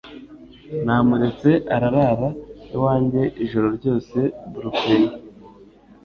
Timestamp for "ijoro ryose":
3.43-4.17